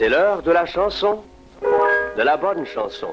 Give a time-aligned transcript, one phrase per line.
[0.00, 1.22] C'est l'heure de la chanson,
[2.16, 3.12] de la bonne chanson.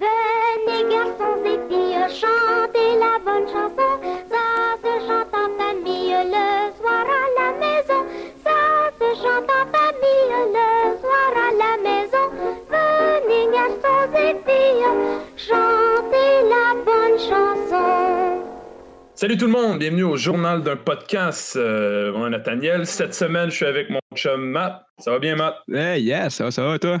[0.00, 3.90] Venez garçons et filles, chantez la bonne chanson.
[4.30, 8.00] Ça se chante en famille le soir à la maison.
[8.42, 8.60] Ça
[8.98, 10.70] se chante en famille le
[11.02, 12.26] soir à la maison.
[12.70, 14.88] Venez garçons et filles,
[15.36, 15.67] chantez
[19.18, 21.56] Salut tout le monde, bienvenue au journal d'un podcast.
[21.56, 22.86] Euh, moi, Nathaniel.
[22.86, 24.84] Cette semaine, je suis avec mon chum Matt.
[24.98, 25.56] Ça va bien, Matt?
[25.74, 26.98] Hey, yes, ça va, ça va, toi?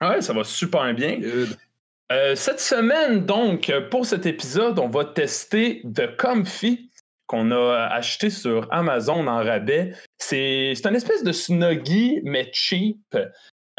[0.00, 1.18] Ouais, ça va super bien.
[2.12, 6.88] Euh, cette semaine, donc, pour cet épisode, on va tester The Comfy
[7.26, 9.92] qu'on a acheté sur Amazon en rabais.
[10.18, 13.18] C'est c'est une espèce de Snuggie, mais cheap,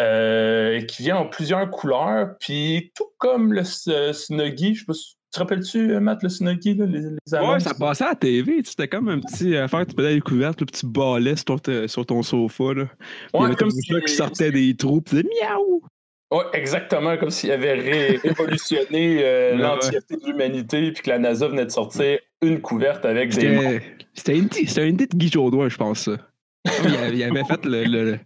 [0.01, 2.31] euh, qui vient en plusieurs couleurs.
[2.41, 6.85] Puis, tout comme le S- Snuggie, je sais pas si te rappelles-tu, Matt, le là,
[6.85, 7.63] les, les Ouais, annonces?
[7.63, 8.61] ça passait à la TV.
[8.63, 11.87] C'était comme un petit affaire, tu peux aller découverte, le petit balai sur ton, te-
[11.87, 12.73] sur ton sofa.
[12.73, 12.85] Là.
[12.85, 12.95] Puis
[13.33, 15.81] il y Ouais, avait comme si- ça qui sortait des trous, puis miaou!
[16.29, 21.19] Ouais, exactement, comme s'il avait ré- révolutionné euh, Ouais, l'entièreté de l'humanité, puis que la
[21.19, 23.79] NASA venait de sortir une couverte avec des
[24.13, 26.01] c'était une idée de Guy Jodoin, je pense.
[26.01, 26.17] ça.
[26.65, 27.83] Il avait, il avait fait le.
[27.85, 28.19] le-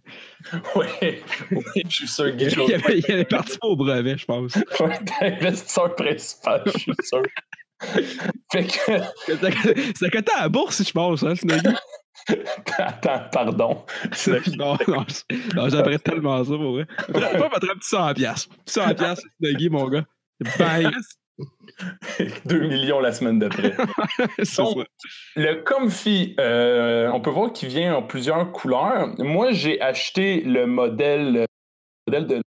[0.76, 1.22] ouais,
[1.84, 4.54] je suis sûr, Guy il, avait, il avait participé au brevet, je pense.
[4.80, 7.22] Ouais, l'investisseur principal, je suis sûr.
[8.52, 9.02] fait que,
[9.94, 11.76] c'était coté à la bourse, je pense, hein, Snuggie?
[12.78, 13.84] attends, pardon.
[14.12, 15.04] C'est- non, non,
[15.54, 16.86] non, j'aimerais tellement ça pour vrai.
[17.12, 18.14] Pas un petit 100$.
[18.14, 18.54] piastres.
[18.66, 20.04] 100$, piastres, Snuggie, mon gars.
[20.58, 20.92] Bang!
[22.46, 23.74] 2 millions la semaine d'après.
[24.56, 24.86] Donc.
[25.36, 29.08] Le Comfy, euh, on peut voir qu'il vient en plusieurs couleurs.
[29.18, 31.46] Moi, j'ai acheté le modèle, le
[32.06, 32.42] modèle de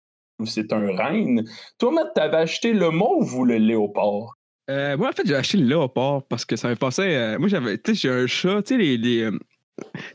[0.47, 1.45] c'est un reine.
[1.78, 4.37] Toi, Matt, t'avais acheté le mauve ou le léopard?
[4.69, 7.15] Euh, moi, en fait, j'ai acheté le léopard parce que ça me passait.
[7.17, 7.78] euh, moi, j'avais.
[7.78, 9.31] Tu sais, j'ai un chat, tu sais, les.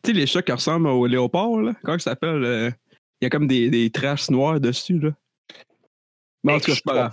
[0.06, 1.74] les chats qui ressemblent au léopard, là.
[1.84, 2.74] Comment ça s'appelle?
[3.22, 5.12] Il y a comme des, des traces noires dessus, là.
[6.44, 7.12] Bon, en tout cas, c'est pas.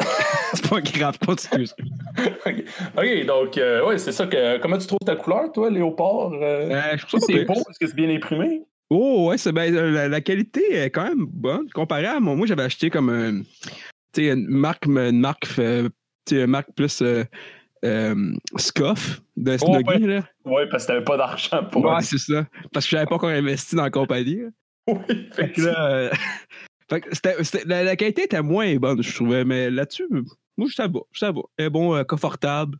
[0.54, 1.66] C'est pas grave, continue.
[2.46, 2.64] OK,
[2.96, 4.58] Ok, donc, euh, ouais, c'est ça que.
[4.58, 6.32] Comment tu trouves ta couleur, toi, léopard?
[6.34, 6.70] euh?
[6.70, 8.62] Euh, je trouve ça c'est pas beau, est-ce que c'est bien imprimé?
[8.90, 11.68] Oh, ouais, c'est ben, euh, la, la qualité est quand même bonne.
[11.70, 13.42] Comparé à moi, moi j'avais acheté comme un.
[14.12, 17.02] Tu sais, une marque, une marque, une marque plus.
[18.56, 19.98] Scoff de ouais.
[19.98, 20.22] là.
[20.44, 22.46] Ouais, parce que t'avais pas d'argent pour Ouais, c'est ça.
[22.72, 24.42] Parce que j'avais pas encore investi dans la compagnie.
[24.42, 24.48] là.
[24.88, 26.10] Oui, Fait que là,
[26.88, 30.06] fait que c'était- c'était- la, la qualité était moins bonne, je trouvais, mais là-dessus,
[30.56, 31.40] moi, ça va, ça va.
[31.58, 32.78] Un bon, euh, confortable,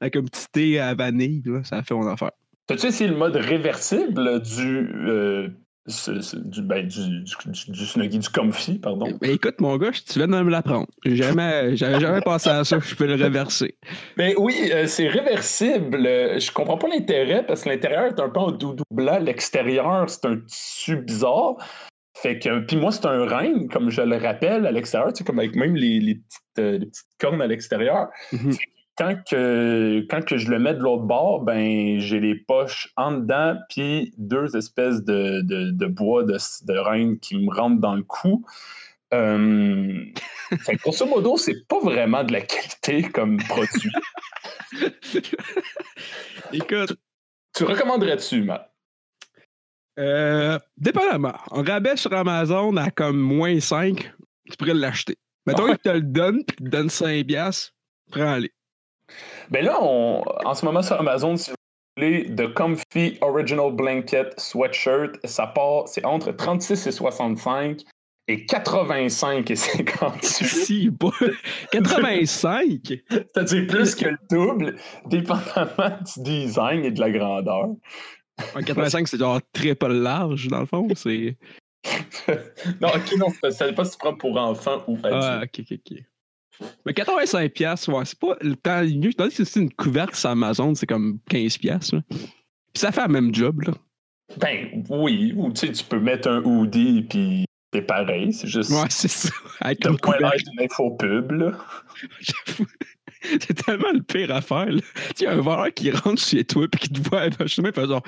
[0.00, 2.30] avec un petit thé à vanille, là, ça fait mon affaire.
[2.66, 4.88] T'as-tu essayé le mode réversible du.
[5.06, 5.48] euh,
[5.90, 9.18] ce- ce- du, ben, du, du, du, du Snuggie, du Comfy, pardon?
[9.22, 10.86] Mais écoute, mon gars, tu viens de me l'apprendre.
[11.06, 13.74] Jamais, j'avais jamais pensé à ça, je peux le reverser.
[14.18, 15.96] Mais oui, euh, c'est réversible.
[16.02, 20.26] Je comprends pas l'intérêt parce que l'intérieur est un peu en doudou blanc, l'extérieur, c'est
[20.26, 21.56] un tissu bizarre.
[22.22, 25.24] Fait que, puis moi, c'est un rein, comme je le rappelle, à l'extérieur, tu sais,
[25.24, 28.08] comme avec même les, les petites, euh, les petites cornes à l'extérieur.
[28.32, 28.56] Mhm.
[28.96, 33.12] Quand que, quand que je le mets de l'autre bord, ben j'ai les poches en
[33.12, 36.36] dedans, puis deux espèces de, de, de bois de,
[36.66, 38.44] de reine qui me rentrent dans le cou.
[39.14, 40.04] Euh,
[40.60, 43.92] fait grosso modo, c'est pas vraiment de la qualité comme produit.
[46.52, 46.96] Écoute,
[47.54, 48.72] Tu recommanderais-tu, Matt?
[49.98, 54.12] Euh, dépendamment, en rabais sur Amazon à comme moins 5,
[54.50, 55.16] tu pourrais l'acheter.
[55.46, 55.70] Mettons Ouais.
[55.70, 57.72] qu'il te le donne, puis te donne 5 piastres,
[58.10, 58.52] prends-les.
[59.50, 61.56] Ben là, on, en ce moment sur Amazon, si vous
[61.96, 67.80] voulez, The Comfy Original Blanket Sweatshirt, ça part, c'est entre 36 et 65
[68.30, 70.20] et 85 et 58.
[70.46, 71.10] Si, pas
[71.72, 73.00] 85!
[73.10, 74.76] C'est-à-dire plus que le double,
[75.06, 77.68] dépendamment du design et de la grandeur.
[78.54, 80.88] En 85, c'est genre triple large, dans le fond.
[80.94, 81.36] C'est.
[82.80, 85.58] non, ok, non, ça dépend si tu prends pour enfant ou Ah, adulte.
[85.60, 85.98] ok, ok, ok.
[86.84, 89.12] Mais 85$, piastres, ouais, c'est pas le temps mieux.
[89.12, 91.58] Tandis que c'est une couvercle sur Amazon, c'est comme 15$.
[91.58, 92.02] piastres, là.
[92.10, 93.74] Puis ça fait le même job, là.
[94.36, 98.70] Ben oui, ou tu sais, tu peux mettre un hoodie puis c'est pareil, c'est juste.
[98.70, 99.30] Ouais, c'est ça.
[99.60, 101.52] Avec l'air d'une là.
[102.20, 102.66] j'avoue.
[103.22, 104.80] C'est tellement le pire affaire, là.
[105.08, 107.72] Tu sais, un voleur qui rentre chez toi et qui te voit à un chemin,
[107.72, 108.02] fait genre.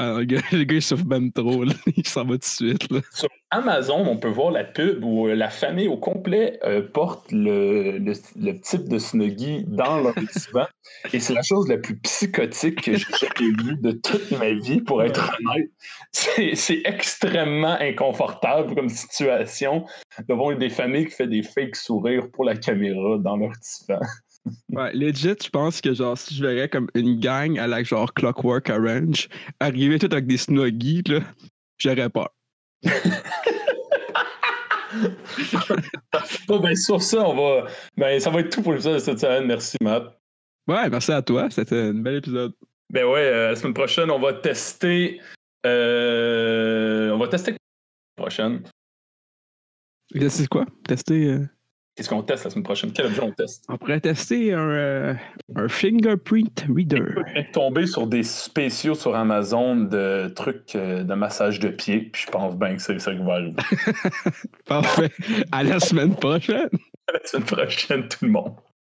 [0.00, 1.72] Ah, le gars, le gars, il souffre même trop, là.
[1.96, 3.00] Il s'en va tout de suite, là.
[3.12, 7.32] Sur Amazon, on peut voir la pub où euh, la famille au complet euh, porte
[7.32, 10.66] le, le- le type de Snuggie dans leur divan.
[11.12, 14.80] Et c'est la chose la plus psychotique que j'ai jamais vue de toute ma vie,
[14.82, 15.68] pour être honnête.
[16.12, 19.84] C'est c'est extrêmement inconfortable comme situation
[20.28, 23.98] de voir des familles qui font des fake sourires pour la caméra dans leur divan.
[24.70, 28.12] Ouais, legit, je pense que genre, si je verrais comme une gang à la genre
[28.14, 29.28] Clockwork Orange
[29.60, 31.20] arriver tout avec des snuggies, là,
[31.78, 32.30] j'aurais peur.
[36.48, 37.66] Bon, ben, sur ça, on va.
[37.96, 39.44] Ben, ça va être tout pour l'épisode de cette semaine.
[39.46, 40.18] Merci, Matt.
[40.66, 41.48] Ouais, merci à toi.
[41.50, 42.52] C'était un bel épisode.
[42.90, 45.20] Ben ouais, euh, la semaine prochaine, on va tester.
[45.66, 47.58] euh, on va tester la
[48.16, 48.62] prochaine?
[50.28, 50.64] C'est quoi?
[50.86, 51.26] Tester.
[51.26, 51.46] euh,
[51.98, 52.92] Qu'est-ce qu'on teste la semaine prochaine?
[52.92, 53.64] Quel objet on teste?
[53.68, 55.14] On pourrait tester un, euh,
[55.56, 57.02] un fingerprint reader.
[57.26, 61.70] Je viens de tomber sur des spéciaux sur Amazon de trucs euh, de massage de
[61.70, 63.56] pied, puis je pense bien que c'est ça qui va arriver.
[64.66, 65.10] Parfait.
[65.50, 66.68] À la semaine prochaine.
[67.12, 68.54] la semaine prochaine, tout le monde.